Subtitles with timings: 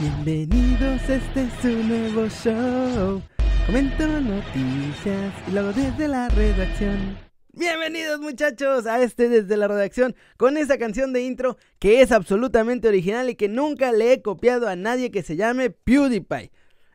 [0.00, 3.20] Bienvenidos, este es un nuevo show.
[3.66, 7.18] Comento noticias y luego desde la redacción.
[7.52, 12.86] Bienvenidos muchachos a este desde la redacción con esa canción de intro que es absolutamente
[12.86, 16.52] original y que nunca le he copiado a nadie que se llame PewDiePie.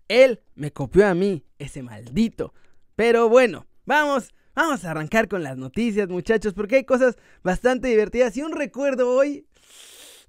[0.08, 2.54] Él me copió a mí, ese maldito.
[2.96, 8.38] Pero bueno, vamos, vamos a arrancar con las noticias muchachos porque hay cosas bastante divertidas
[8.38, 9.46] y un recuerdo hoy,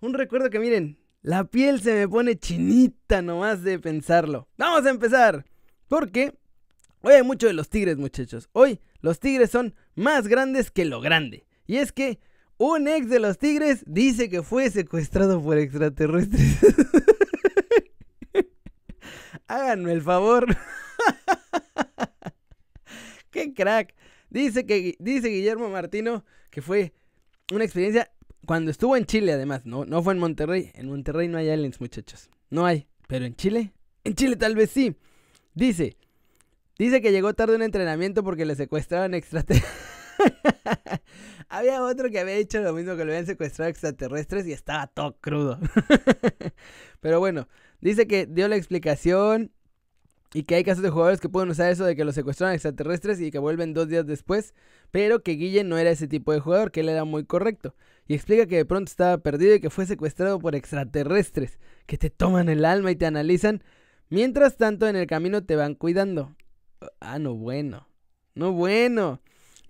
[0.00, 4.46] un recuerdo que miren, la piel se me pone chinita nomás de pensarlo.
[4.58, 5.46] Vamos a empezar.
[5.88, 6.34] Porque
[7.00, 8.50] hoy hay mucho de los tigres, muchachos.
[8.52, 11.46] Hoy los tigres son más grandes que lo grande.
[11.66, 12.20] Y es que
[12.58, 16.58] un ex de los tigres dice que fue secuestrado por extraterrestres.
[19.46, 20.46] Háganme el favor.
[23.30, 23.94] Qué crack.
[24.28, 26.92] Dice que dice Guillermo Martino que fue
[27.50, 28.10] una experiencia
[28.46, 30.70] cuando estuvo en Chile, además, no, no fue en Monterrey.
[30.74, 32.30] En Monterrey no hay aliens, muchachos.
[32.50, 32.86] No hay.
[33.06, 33.72] Pero en Chile,
[34.04, 34.96] en Chile tal vez sí.
[35.54, 35.96] Dice,
[36.78, 39.94] dice que llegó tarde un entrenamiento porque le secuestraron extraterrestres.
[41.48, 45.16] había otro que había hecho lo mismo que lo habían secuestrado extraterrestres y estaba todo
[45.20, 45.58] crudo.
[47.00, 47.48] Pero bueno,
[47.80, 49.52] dice que dio la explicación
[50.34, 53.20] y que hay casos de jugadores que pueden usar eso de que los secuestraron extraterrestres
[53.20, 54.52] y que vuelven dos días después,
[54.90, 57.76] pero que Guille no era ese tipo de jugador, que él era muy correcto.
[58.08, 62.10] Y explica que de pronto estaba perdido y que fue secuestrado por extraterrestres, que te
[62.10, 63.62] toman el alma y te analizan,
[64.10, 66.34] mientras tanto en el camino te van cuidando.
[67.00, 67.88] Ah, no bueno,
[68.34, 69.20] no bueno.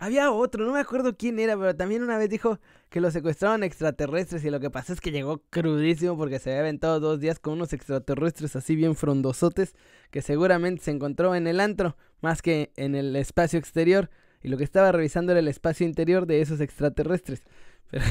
[0.05, 2.61] Había otro, no me acuerdo quién era, pero también una vez dijo
[2.91, 6.61] que lo secuestraron extraterrestres y lo que pasó es que llegó crudísimo porque se había
[6.61, 9.75] aventado dos días con unos extraterrestres así bien frondosotes
[10.11, 14.11] que seguramente se encontró en el antro más que en el espacio exterior
[14.43, 17.41] y lo que estaba revisando era el espacio interior de esos extraterrestres.
[17.91, 18.05] Pero,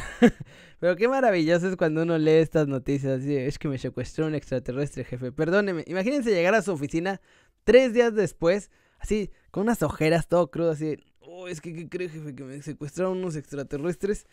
[0.80, 4.34] pero qué maravilloso es cuando uno lee estas noticias así, es que me secuestró un
[4.34, 5.32] extraterrestre, jefe.
[5.32, 7.20] Perdóneme, imagínense llegar a su oficina
[7.66, 12.10] tres días después, así, con unas ojeras, todo crudo, así, Oh, es que, ¿qué cree,
[12.10, 12.36] jefe?
[12.36, 14.26] Que me secuestraron unos extraterrestres.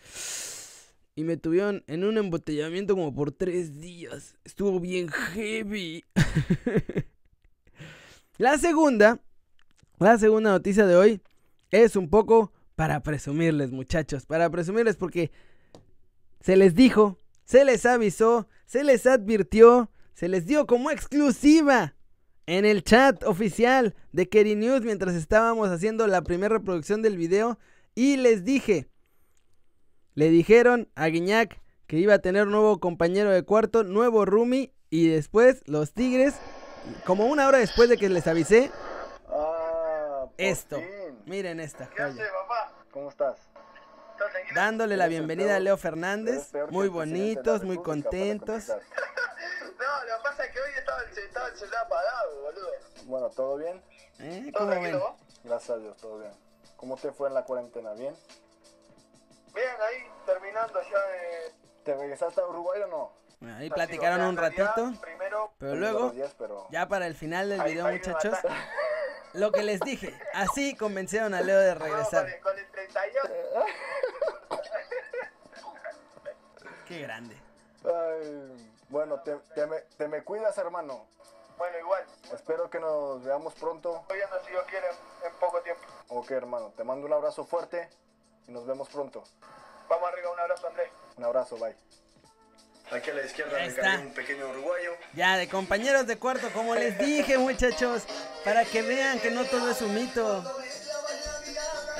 [1.15, 4.37] Y me tuvieron en un embotellamiento como por tres días.
[4.45, 6.05] Estuvo bien heavy.
[8.39, 9.21] la segunda,
[9.99, 11.23] la segunda noticia de hoy
[11.71, 14.27] es un poco para presumirles, muchachos.
[14.27, 15.31] Para presumirles porque
[16.41, 21.95] se les dijo, se les avisó, se les advirtió, se les dio como exclusiva
[22.51, 27.61] en el chat oficial de Kerry News mientras estábamos haciendo la primera reproducción del video
[27.95, 28.89] y les dije,
[30.15, 35.07] le dijeron a Guiñac que iba a tener nuevo compañero de cuarto, nuevo roomie y
[35.09, 36.35] después los Tigres,
[37.07, 38.73] como una hora después de que les avisé,
[39.29, 41.23] Ah, esto, fin.
[41.27, 42.31] miren esta ¿Qué haces, joya.
[42.43, 42.75] papá?
[42.91, 43.37] ¿Cómo estás?
[44.57, 48.65] Dándole la bienvenida a Leo Fernández, muy bonitos, muy contentos.
[49.81, 52.10] No, lo que pasa es que hoy estaba el, estaba el celular apagado.
[53.11, 53.83] Bueno, ¿todo bien?
[54.21, 54.53] ¿Eh?
[54.57, 54.67] ¿Todo
[55.01, 55.15] vos?
[55.43, 56.31] Gracias a Dios, todo bien.
[56.77, 57.93] ¿Cómo te fue en la cuarentena?
[57.95, 58.15] ¿Bien?
[59.53, 61.53] Bien, ahí terminando ya de...
[61.83, 63.13] ¿Te regresaste a Uruguay o no?
[63.41, 66.69] Bueno, Ahí platicaron un ratito, Primero, pero luego, los días, pero...
[66.71, 68.39] ya para el final del ahí- video, ahí muchachos,
[69.33, 72.23] lo que les dije, así convencieron a Leo de No, regresar.
[72.25, 73.31] con, el, con el 32.
[76.87, 77.37] Qué grande.
[77.85, 81.07] Ay, bueno, te, te me, te me cuidas, hermano.
[81.61, 82.03] Bueno, igual.
[82.33, 83.99] Espero que nos veamos pronto.
[84.01, 85.83] Estoy viendo si Dios quiere en, en poco tiempo.
[86.09, 86.73] Ok, hermano.
[86.75, 87.87] Te mando un abrazo fuerte
[88.49, 89.23] y nos vemos pronto.
[89.87, 90.89] Vamos arriba, un abrazo, Andrés.
[91.19, 91.77] Un abrazo, bye.
[92.91, 94.01] Aquí a la izquierda Ahí me está.
[94.01, 94.93] un pequeño uruguayo.
[95.13, 98.05] Ya, de compañeros de cuarto, como les dije, muchachos,
[98.43, 100.43] para que vean que no todo es un mito.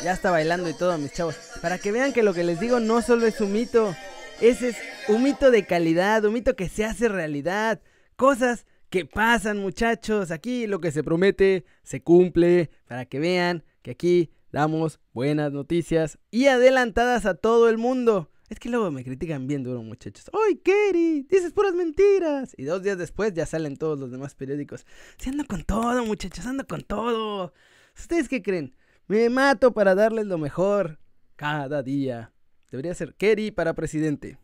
[0.03, 1.37] Ya está bailando y todo, mis chavos.
[1.61, 3.95] Para que vean que lo que les digo no solo es un mito.
[4.41, 4.77] Ese es
[5.09, 7.79] un mito de calidad, un mito que se hace realidad.
[8.17, 10.31] Cosas que pasan, muchachos.
[10.31, 12.71] Aquí lo que se promete se cumple.
[12.87, 18.31] Para que vean que aquí damos buenas noticias y adelantadas a todo el mundo.
[18.49, 20.29] Es que luego me critican bien duro, muchachos.
[20.33, 21.25] ¡Ay, Kerry!
[21.31, 22.53] Dices puras mentiras.
[22.59, 24.85] Y dos días después ya salen todos los demás periódicos.
[25.19, 27.55] Sí, ando con todo, muchachos, ando con todo.
[27.97, 28.75] ¿Ustedes qué creen?
[29.07, 30.99] Me mato para darles lo mejor.
[31.37, 32.33] Cada día.
[32.73, 34.37] Debería ser Kerry para presidente.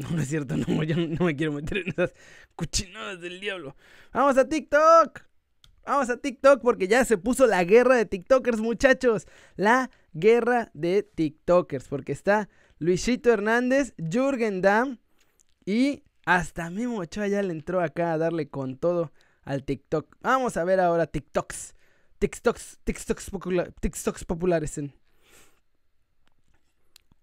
[0.08, 2.14] No, no es cierto, no, yo no me quiero meter en esas
[2.56, 3.76] cuchinadas del diablo.
[4.14, 5.20] Vamos a TikTok.
[5.84, 9.26] Vamos a TikTok porque ya se puso la guerra de TikTokers, muchachos.
[9.56, 11.86] La guerra de TikTokers.
[11.88, 12.48] Porque está
[12.78, 14.98] Luisito Hernández, Jürgen Damm
[15.66, 19.12] y hasta Memo Ochoa ya le entró acá a darle con todo
[19.42, 20.16] al TikTok.
[20.22, 21.74] Vamos a ver ahora TikToks.
[22.18, 24.80] TikToks, TikToks, popula- TikToks populares.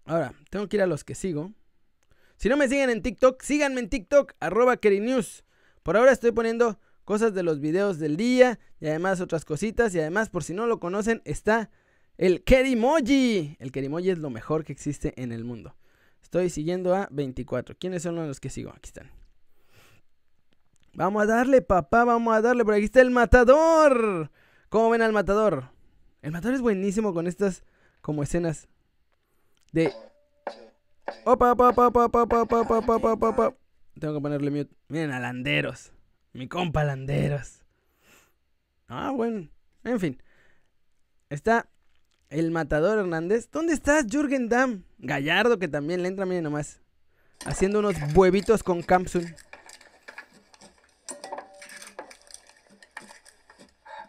[0.04, 1.52] Ahora, tengo que ir a los que sigo.
[2.38, 5.44] Si no me siguen en TikTok, síganme en TikTok, arroba Kerinews.
[5.82, 9.92] Por ahora estoy poniendo cosas de los videos del día y además otras cositas.
[9.94, 11.68] Y además, por si no lo conocen, está
[12.16, 13.56] el Kerimoji.
[13.58, 15.74] El Kerimoji es lo mejor que existe en el mundo.
[16.22, 17.76] Estoy siguiendo a 24.
[17.76, 18.70] ¿Quiénes son los que sigo?
[18.70, 19.10] Aquí están.
[20.94, 22.64] Vamos a darle, papá, vamos a darle.
[22.64, 24.30] Por aquí está el matador.
[24.68, 25.70] ¿Cómo ven al matador?
[26.22, 27.64] El matador es buenísimo con estas
[28.00, 28.68] como escenas
[29.72, 29.92] de...
[31.24, 33.56] Opa, opa, opa, opa, opa, opa, opa, opa, opa, opa.
[33.98, 34.74] Tengo que ponerle mute.
[34.88, 35.92] Miren a Landeros.
[36.32, 37.64] Mi compa Landeros.
[38.88, 39.48] Ah, bueno.
[39.84, 40.22] En fin.
[41.30, 41.68] Está
[42.30, 43.50] el matador Hernández.
[43.50, 44.84] ¿Dónde estás, Jürgen Damm?
[44.98, 46.80] Gallardo, que también le entra, miren nomás.
[47.44, 49.34] Haciendo unos huevitos con Campsun.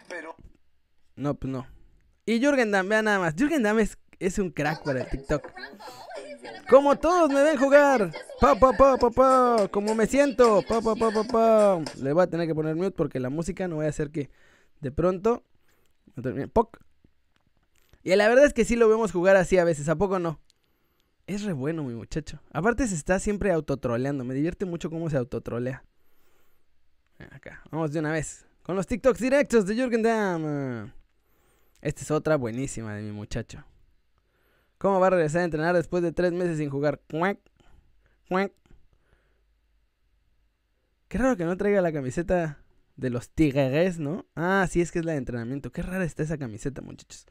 [0.07, 0.35] Pero
[1.15, 1.67] No, pues no.
[2.25, 3.35] Y Jürgen Damm, vean nada más.
[3.35, 5.51] Jürgen Damm es, es un crack para el TikTok.
[6.69, 8.11] Como todos me ven jugar.
[8.39, 9.67] Pa, pa, pa, pa, pa.
[9.69, 10.61] Como me siento.
[10.67, 11.81] Pa, pa, pa, pa, pa.
[12.01, 14.29] Le voy a tener que poner mute porque la música no voy a hacer que
[14.81, 15.43] de pronto.
[16.53, 16.79] Poc.
[18.03, 19.89] Y la verdad es que sí lo vemos jugar así a veces.
[19.89, 20.39] ¿A poco no?
[21.27, 22.39] Es re bueno, mi muchacho.
[22.51, 24.23] Aparte se está siempre autotroleando.
[24.23, 25.83] Me divierte mucho cómo se autotrolea.
[27.31, 28.45] Acá, vamos de una vez.
[28.63, 30.91] Con los TikToks directos de Jürgen Damm.
[31.81, 33.63] Esta es otra buenísima de mi muchacho.
[34.79, 37.01] ¿Cómo va a regresar a entrenar después de tres meses sin jugar?
[41.09, 42.59] Qué raro que no traiga la camiseta
[42.95, 44.25] de los Tigres, ¿no?
[44.35, 45.73] Ah, sí, es que es la de entrenamiento.
[45.73, 47.25] Qué rara está esa camiseta, muchachos.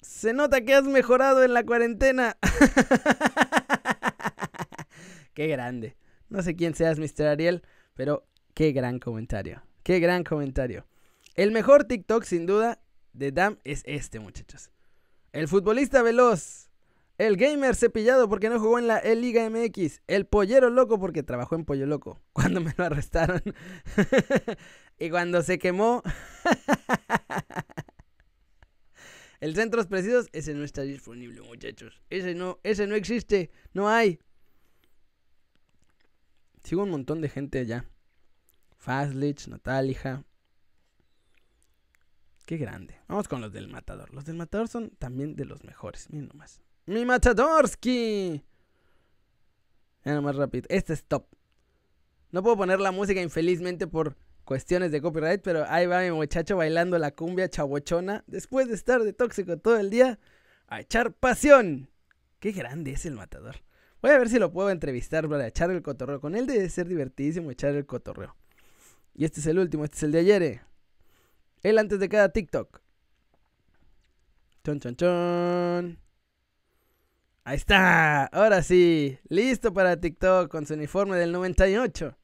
[0.00, 2.36] Se nota que has mejorado en la cuarentena.
[5.34, 5.96] qué grande.
[6.28, 7.26] No sé quién seas, Mr.
[7.26, 7.64] Ariel,
[7.94, 9.64] pero qué gran comentario.
[9.82, 10.86] Qué gran comentario.
[11.34, 12.80] El mejor TikTok, sin duda,
[13.12, 14.70] de Dam es este, muchachos.
[15.32, 16.70] El futbolista veloz.
[17.18, 20.00] El gamer cepillado porque no jugó en la E Liga MX.
[20.06, 22.18] El pollero loco porque trabajó en Pollo Loco.
[22.32, 23.42] Cuando me lo arrestaron.
[24.98, 26.02] y cuando se quemó.
[29.40, 32.02] El centros precisos, ese no está disponible, muchachos.
[32.10, 33.50] Ese no, ese no existe.
[33.72, 34.18] No hay.
[36.62, 37.86] Sigo un montón de gente allá.
[38.76, 40.24] Fazlich, Natalija.
[42.50, 42.96] Qué grande.
[43.06, 44.12] Vamos con los del Matador.
[44.12, 46.10] Los del Matador son también de los mejores.
[46.10, 46.60] Miren nomás.
[46.84, 48.42] ¡Mi Matadorski!
[50.04, 50.66] Ya nomás rápido.
[50.68, 51.26] Este es top.
[52.32, 56.56] No puedo poner la música infelizmente por cuestiones de copyright, pero ahí va mi muchacho
[56.56, 58.24] bailando la cumbia chabochona.
[58.26, 60.18] Después de estar de tóxico todo el día,
[60.66, 61.88] a echar pasión.
[62.40, 63.58] Qué grande es el Matador.
[64.02, 66.20] Voy a ver si lo puedo entrevistar para echar el cotorreo.
[66.20, 68.34] Con él debe ser divertidísimo echar el cotorreo.
[69.14, 70.69] Y este es el último, este es el de ayer.
[71.62, 72.80] Él antes de cada TikTok.
[74.64, 75.98] Chon, chon, chon.
[77.44, 78.24] Ahí está.
[78.26, 79.18] Ahora sí.
[79.28, 82.16] Listo para TikTok con su uniforme del 98.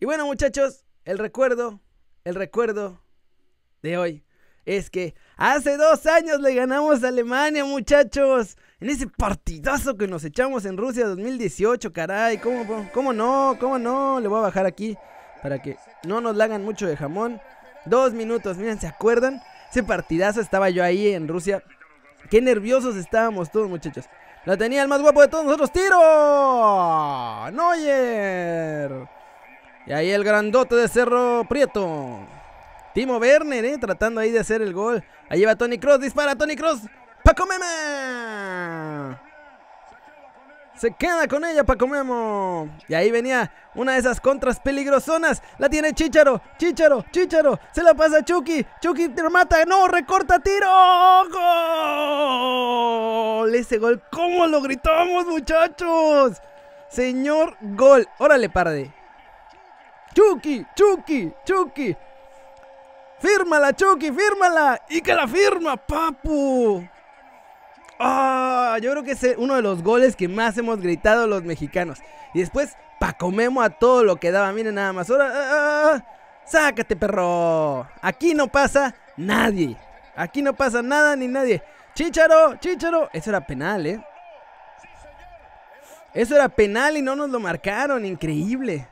[0.00, 1.80] Y bueno, muchachos, el recuerdo,
[2.24, 3.02] el recuerdo
[3.82, 4.24] de hoy
[4.64, 8.56] es que hace dos años le ganamos a Alemania, muchachos.
[8.80, 12.38] En ese partidazo que nos echamos en Rusia 2018, caray.
[12.38, 13.56] ¿Cómo, cómo no?
[13.60, 14.20] ¿Cómo no?
[14.20, 14.96] Le voy a bajar aquí
[15.42, 15.76] para que
[16.06, 17.40] no nos la hagan mucho de jamón.
[17.84, 19.42] Dos minutos, miren, ¿se acuerdan?
[19.70, 21.62] Ese partidazo estaba yo ahí en Rusia.
[22.30, 24.06] Qué nerviosos estábamos todos, muchachos.
[24.44, 25.70] La tenía el más guapo de todos nosotros.
[25.72, 27.50] ¡Tiro!
[27.52, 29.08] ¡Noyer!
[29.86, 32.20] Y ahí el grandote de Cerro Prieto.
[32.94, 35.04] Timo Werner, eh, tratando ahí de hacer el gol.
[35.28, 36.82] Ahí va Tony Cross, dispara Tony Cross.
[37.22, 37.66] Paco Meme.
[40.80, 42.70] Se queda con ella Paco Memo.
[42.88, 45.42] Y ahí venía una de esas contras peligrosonas.
[45.58, 46.40] La tiene Chicharo.
[46.56, 47.04] Chicharo.
[47.10, 47.60] Chicharo.
[47.70, 48.64] Se la pasa a Chucky.
[48.80, 49.62] Chucky mata.
[49.66, 50.66] No, recorta tiro.
[53.42, 53.54] ¡Gol!
[53.54, 54.02] Ese gol.
[54.10, 56.40] ¿Cómo lo gritamos, muchachos?
[56.88, 58.08] Señor gol.
[58.16, 58.90] Órale, parde.
[60.14, 60.64] Chucky.
[60.74, 61.30] Chucky.
[61.44, 61.94] Chucky.
[63.18, 64.10] Fírmala, Chucky.
[64.12, 64.80] Fírmala.
[64.88, 66.88] Y que la firma, papu.
[68.02, 71.98] Ah, yo creo que es uno de los goles que más hemos gritado los mexicanos.
[72.32, 74.50] Y después, Paco Memo a todo lo que daba.
[74.52, 75.10] Miren nada más.
[75.10, 76.04] Ahora, ah, ah,
[76.46, 77.86] sácate, perro.
[78.00, 79.76] Aquí no pasa nadie.
[80.16, 81.62] Aquí no pasa nada ni nadie.
[81.94, 83.10] Chicharo, chicharo.
[83.12, 84.02] Eso era penal, ¿eh?
[86.14, 88.06] Eso era penal y no nos lo marcaron.
[88.06, 88.88] Increíble.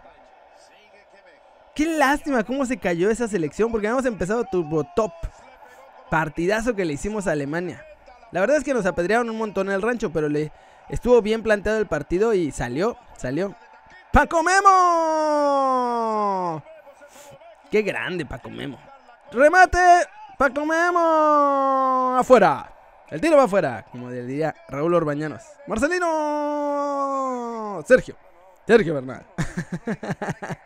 [1.74, 3.70] Qué lástima cómo se cayó esa selección.
[3.70, 5.12] Porque habíamos empezado turbo top.
[6.10, 7.82] Partidazo que le hicimos a Alemania.
[8.30, 10.52] La verdad es que nos apedrearon un montón en el rancho, pero le
[10.88, 13.54] estuvo bien planteado el partido y salió, salió.
[14.12, 14.62] ¡Paco Memo!
[17.70, 18.78] ¡Qué grande Paco Memo!
[19.32, 19.78] ¡Remate!
[20.38, 22.16] ¡Paco Memo!
[22.18, 22.74] ¡Afuera!
[23.10, 25.42] El tiro va afuera, como diría Raúl Orbañanos.
[25.66, 26.08] ¡Marcelino!
[27.86, 28.16] Sergio.
[28.66, 29.24] Sergio Bernal.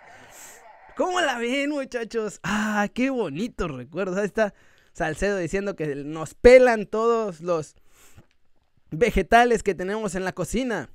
[0.97, 2.41] ¿Cómo la ven, muchachos?
[2.43, 4.19] Ah, qué bonito recuerdo.
[4.19, 4.53] Ahí está
[4.93, 7.77] Salcedo diciendo que nos pelan todos los
[8.91, 10.91] vegetales que tenemos en la cocina.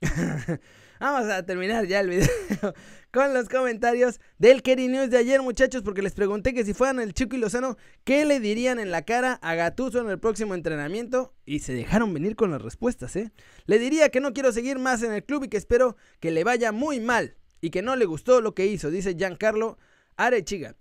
[1.00, 2.28] Vamos a terminar ya el video
[3.10, 7.00] con los comentarios del Kerry News de ayer, muchachos, porque les pregunté que si fueran
[7.00, 10.54] el Chico y Lozano, ¿qué le dirían en la cara a Gatuso en el próximo
[10.54, 11.32] entrenamiento?
[11.46, 13.32] Y se dejaron venir con las respuestas, ¿eh?
[13.64, 16.44] Le diría que no quiero seguir más en el club y que espero que le
[16.44, 19.78] vaya muy mal y que no le gustó lo que hizo, dice Giancarlo
[20.16, 20.76] Arechiga.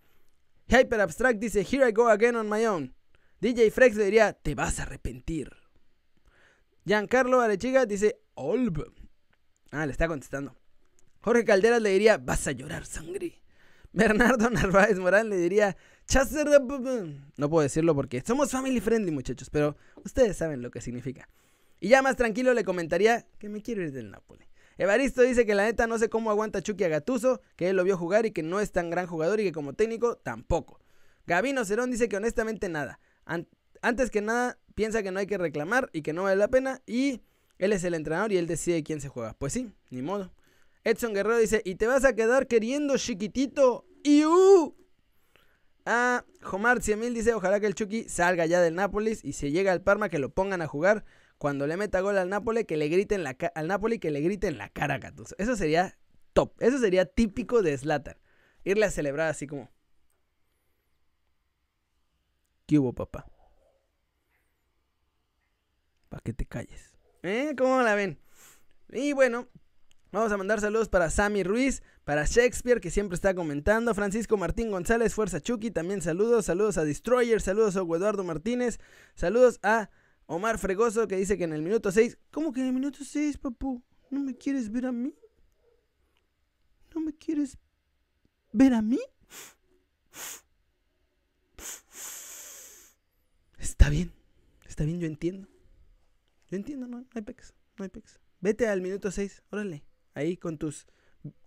[0.69, 2.93] Hyper Abstract dice, Here I go again on my own.
[3.41, 5.49] DJ Frex le diría, te vas a arrepentir.
[6.85, 8.83] Giancarlo Arechiga dice, Olb.
[9.71, 10.55] Ah, le está contestando.
[11.21, 13.41] Jorge Calderas le diría, vas a llorar sangre.
[13.91, 15.75] Bernardo Narváez Morán le diría,
[17.37, 21.29] no puedo decirlo porque somos family friendly muchachos, pero ustedes saben lo que significa.
[21.79, 24.45] Y ya más tranquilo le comentaría que me quiero ir del Napoli.
[24.79, 27.03] Evaristo dice que la neta no sé cómo aguanta Chucky a
[27.57, 29.73] que él lo vio jugar y que no es tan gran jugador y que como
[29.73, 30.79] técnico tampoco.
[31.27, 33.01] Gabino Cerón dice que honestamente nada.
[33.81, 36.81] antes que nada piensa que no hay que reclamar y que no vale la pena
[36.87, 37.21] y
[37.57, 39.33] él es el entrenador y él decide quién se juega.
[39.37, 40.31] Pues sí, ni modo.
[40.85, 43.85] Edson Guerrero dice, y te vas a quedar queriendo chiquitito.
[44.05, 44.77] ¡Iu!
[45.85, 49.73] Ah, Jomar Ciemil dice, ojalá que el Chucky salga ya del Nápoles y si llega
[49.73, 51.03] al Parma que lo pongan a jugar.
[51.39, 54.57] Cuando le meta gol al Nápoles, que le griten la al Napoli que le griten
[54.57, 55.35] la cara Gattuso.
[55.37, 55.97] Eso sería
[56.33, 56.51] top.
[56.59, 58.17] Eso sería típico de Zlatan.
[58.65, 59.71] Irle a celebrar así como...
[62.67, 63.25] ¿Qué hubo, papá?
[66.09, 66.93] Para que te calles.
[67.23, 67.55] ¿Eh?
[67.57, 68.19] ¿Cómo la ven?
[68.89, 69.47] Y bueno,
[70.11, 74.71] vamos a mandar saludos para Sammy Ruiz, para Shakespeare, que siempre está comentando, Francisco Martín
[74.71, 78.79] González, Fuerza Chucky, también saludos, saludos a Destroyer, saludos a Eduardo Martínez,
[79.15, 79.89] saludos a
[80.31, 83.39] Omar Fregoso, que dice que en el minuto 6, ¿cómo que en el minuto 6,
[83.39, 83.81] papu?
[84.11, 85.15] ¿No me quieres ver a mí?
[86.93, 87.57] ¿No me quieres
[88.53, 88.99] ver a mí?
[93.57, 94.13] Está bien,
[94.67, 95.47] está bien, yo entiendo.
[96.51, 98.19] Yo entiendo, no, hay pex, no hay pex.
[98.39, 99.83] Vete al minuto 6, órale,
[100.13, 100.85] ahí con tus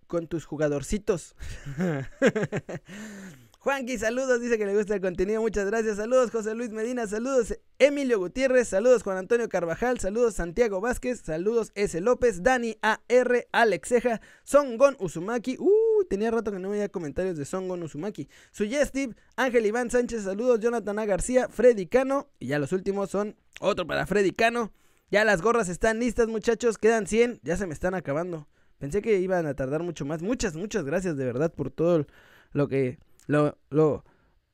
[0.07, 1.37] con tus jugadorcitos.
[3.59, 5.95] Juanqui, saludos, dice que le gusta el contenido, muchas gracias.
[5.95, 11.71] Saludos, José Luis Medina, saludos, Emilio Gutiérrez, saludos, Juan Antonio Carvajal, saludos, Santiago Vázquez, saludos,
[11.75, 11.99] S.
[11.99, 17.45] López, Dani AR, Alex Ceja, Songon Uzumaki, uh, tenía rato que no veía comentarios de
[17.45, 21.05] Songon Uzumaki, Suggestive, Ángel Iván Sánchez, saludos, Jonathan A.
[21.05, 24.71] García, Freddy Cano, y ya los últimos son otro para Freddy Cano.
[25.13, 26.79] Ya las gorras están listas, muchachos.
[26.79, 27.39] Quedan 100.
[27.43, 28.47] Ya se me están acabando.
[28.79, 30.23] Pensé que iban a tardar mucho más.
[30.23, 32.07] Muchas, muchas gracias de verdad por todo
[32.51, 32.97] lo que
[33.27, 34.03] lo, lo,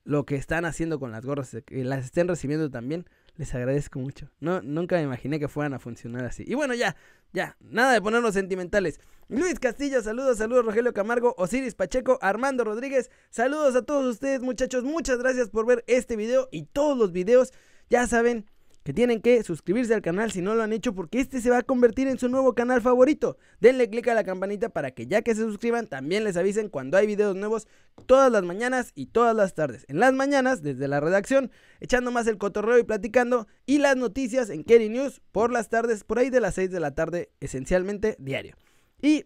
[0.03, 1.55] lo que están haciendo con las gorras.
[1.65, 3.05] Que las estén recibiendo también.
[3.35, 4.29] Les agradezco mucho.
[4.39, 6.43] No, nunca me imaginé que fueran a funcionar así.
[6.47, 6.95] Y bueno, ya,
[7.33, 8.99] ya, nada de ponernos sentimentales.
[9.27, 14.83] Luis Castillo, saludos, saludos Rogelio Camargo, Osiris Pacheco, Armando Rodríguez, saludos a todos ustedes muchachos,
[14.83, 17.53] muchas gracias por ver este video y todos los videos.
[17.91, 18.47] Ya saben,
[18.89, 21.59] que tienen que suscribirse al canal si no lo han hecho porque este se va
[21.59, 23.37] a convertir en su nuevo canal favorito.
[23.59, 26.97] Denle click a la campanita para que ya que se suscriban también les avisen cuando
[26.97, 27.67] hay videos nuevos
[28.07, 29.85] todas las mañanas y todas las tardes.
[29.89, 34.49] En las mañanas desde la redacción echando más el cotorreo y platicando y las noticias
[34.49, 38.15] en Kerry News por las tardes por ahí de las 6 de la tarde esencialmente
[38.17, 38.55] diario.
[39.03, 39.25] Y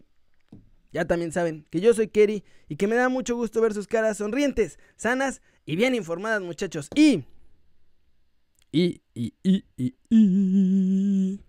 [0.92, 3.86] ya también saben que yo soy Kerry y que me da mucho gusto ver sus
[3.86, 6.90] caras sonrientes, sanas y bien informadas muchachos.
[6.94, 7.24] Y
[8.74, 11.40] y, y, y, y, y.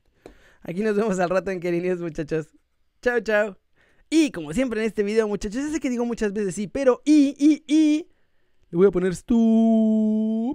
[0.62, 2.50] Aquí nos vemos al rato en Queridos, muchachos.
[3.02, 3.58] Chao, chao.
[4.12, 7.02] Y como siempre en este video, muchachos, ya sé que digo muchas veces sí, pero
[7.04, 8.10] y, y, y.
[8.70, 10.54] Le voy a poner stop.